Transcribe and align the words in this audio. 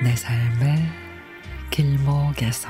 내 0.00 0.14
삶의 0.14 0.78
길목에서 1.70 2.68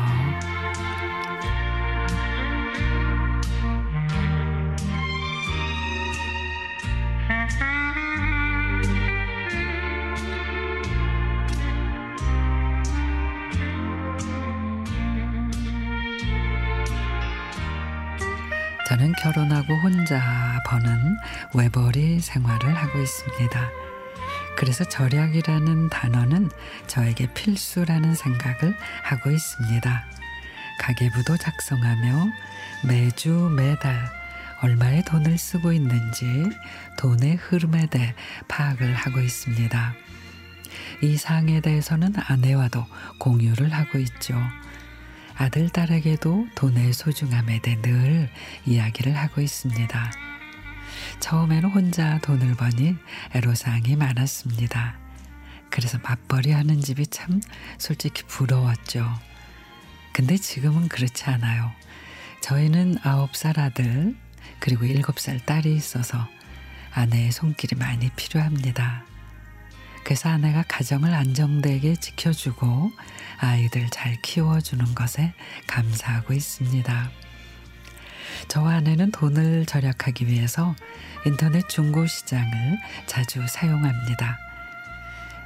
저는 18.86 19.12
결혼하고 19.22 19.74
혼자 19.74 20.18
버는 20.66 20.88
외벌이 21.54 22.20
생활을 22.20 22.74
하고 22.74 22.98
있습니다. 22.98 23.97
그래서 24.58 24.82
절약이라는 24.82 25.88
단어는 25.88 26.50
저에게 26.88 27.32
필수라는 27.32 28.16
생각을 28.16 28.74
하고 29.04 29.30
있습니다. 29.30 30.04
가계부도 30.80 31.36
작성하며 31.36 32.26
매주 32.88 33.30
매달 33.56 34.10
얼마의 34.60 35.04
돈을 35.04 35.38
쓰고 35.38 35.72
있는지 35.72 36.50
돈의 36.98 37.36
흐름에 37.36 37.86
대해 37.86 38.16
파악을 38.48 38.94
하고 38.94 39.20
있습니다. 39.20 39.94
이 41.02 41.16
사항에 41.16 41.60
대해서는 41.60 42.14
아내와도 42.16 42.84
공유를 43.20 43.72
하고 43.72 43.98
있죠. 43.98 44.34
아들, 45.36 45.68
딸에게도 45.68 46.48
돈의 46.56 46.94
소중함에 46.94 47.60
대해 47.62 47.80
늘 47.80 48.28
이야기를 48.66 49.16
하고 49.16 49.40
있습니다. 49.40 50.27
처음에는 51.20 51.70
혼자 51.70 52.18
돈을 52.20 52.54
버니 52.54 52.96
애로사항이 53.34 53.96
많았습니다. 53.96 54.98
그래서 55.70 55.98
맞벌이 56.02 56.52
하는 56.52 56.80
집이 56.80 57.06
참 57.08 57.40
솔직히 57.78 58.22
부러웠죠. 58.24 59.06
근데 60.12 60.36
지금은 60.36 60.88
그렇지 60.88 61.24
않아요. 61.24 61.70
저희는 62.40 62.98
아홉 63.02 63.36
살 63.36 63.58
아들, 63.60 64.16
그리고 64.58 64.84
일곱 64.84 65.18
살 65.18 65.38
딸이 65.38 65.74
있어서 65.74 66.26
아내의 66.92 67.32
손길이 67.32 67.76
많이 67.76 68.10
필요합니다. 68.16 69.04
그래서 70.04 70.30
아내가 70.30 70.64
가정을 70.66 71.12
안정되게 71.12 71.96
지켜주고 71.96 72.90
아이들 73.38 73.88
잘 73.90 74.16
키워주는 74.22 74.94
것에 74.94 75.34
감사하고 75.66 76.32
있습니다. 76.32 77.10
저와 78.48 78.76
아내는 78.76 79.12
돈을 79.12 79.66
절약하기 79.66 80.26
위해서 80.26 80.74
인터넷 81.26 81.68
중고 81.68 82.06
시장을 82.06 82.78
자주 83.06 83.46
사용합니다. 83.46 84.38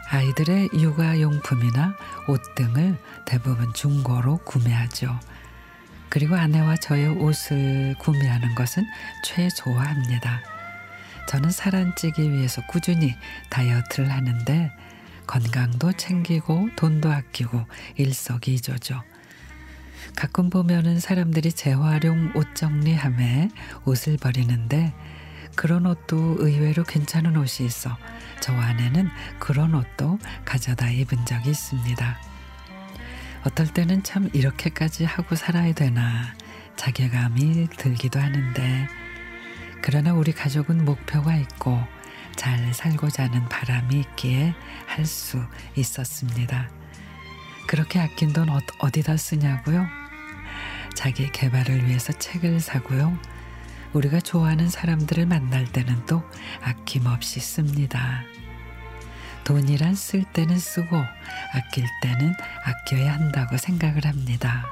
아이들의 0.09 0.69
육아용품이나 0.75 1.97
옷 2.29 2.55
등을 2.55 2.97
대부분 3.25 3.73
중고로 3.73 4.39
구매하죠. 4.45 5.19
그리고 6.09 6.37
아내와 6.37 6.77
저의 6.77 7.09
옷을 7.09 7.97
구매하는 7.99 8.55
것은 8.55 8.85
최소화합니다. 9.25 10.43
저는 11.29 11.51
살안 11.51 11.95
찌기 11.97 12.31
위해서 12.31 12.61
꾸준히 12.67 13.15
다이어트를 13.49 14.11
하는데 14.11 14.71
건강도 15.27 15.93
챙기고 15.93 16.69
돈도 16.77 17.11
아끼고 17.11 17.65
일석이조죠. 17.97 19.03
가끔 20.17 20.51
보면은 20.51 21.01
사람들이 21.01 21.53
재활용 21.53 22.33
옷 22.35 22.55
정리함에 22.55 23.51
옷을 23.85 24.17
버리는데 24.17 24.93
그런 25.57 25.87
옷도 25.87 26.37
의외로 26.39 26.83
괜찮은 26.85 27.37
옷이 27.37 27.67
있어 27.67 27.97
저와 28.41 28.59
아내는 28.59 29.09
그런 29.39 29.75
옷도 29.75 30.19
가져다 30.45 30.91
입은 30.91 31.27
적이 31.27 31.51
있습니다. 31.51 32.19
어떨 33.45 33.67
때는 33.69 34.03
참 34.03 34.31
이렇게까지 34.33 35.05
하고 35.05 35.35
살아야 35.35 35.73
되나 35.73 36.35
자괴감이 36.77 37.69
들기도 37.77 38.21
하는데 38.21 38.89
그러나 39.83 40.13
우리 40.15 40.33
가족은 40.33 40.85
목표가 40.85 41.37
있고 41.37 41.79
잘 42.37 42.73
살고자 42.73 43.25
하는 43.25 43.49
바람이 43.49 44.01
있기에 44.01 44.55
할 44.87 45.05
수 45.05 45.43
있었습니다. 45.77 46.82
그렇게 47.73 47.99
아낀 48.01 48.35
돈 48.35 48.51
어, 48.51 48.61
어디다 48.81 49.17
쓰냐고요? 49.17 49.87
자기 50.95 51.33
개발을 51.33 51.87
위해서 51.87 52.13
책을 52.13 52.61
사고요. 52.61 53.19
우리가 53.95 54.21
좋아하는 54.21 54.69
사람들을 54.69 55.25
만날 55.25 55.65
때는 55.65 56.05
또 56.05 56.23
아낌없이 56.61 57.41
씁니다. 57.41 58.25
돈이란 59.45 59.95
쓸 59.95 60.23
때는 60.35 60.59
쓰고 60.59 61.03
아낄 61.55 61.87
때는 62.03 62.35
아껴야 62.63 63.15
한다고 63.15 63.57
생각을 63.57 64.05
합니다. 64.05 64.71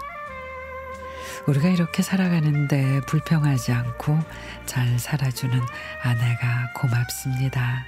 우리가 1.47 1.71
이렇게 1.71 2.03
살아가는데 2.03 3.01
불평하지 3.07 3.73
않고 3.73 4.19
잘 4.67 4.99
살아주는 4.99 5.59
아내가 6.03 6.71
고맙습니다. 6.75 7.83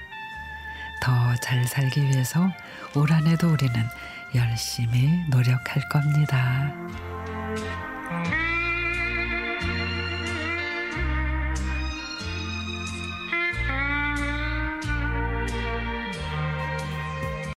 더 1.03 1.35
잘 1.43 1.67
살기 1.67 2.01
위해서 2.01 2.49
올 2.95 3.11
한해도 3.11 3.49
우리는 3.51 3.75
열심히 4.35 5.09
노력할 5.29 5.87
겁니다. 5.89 6.73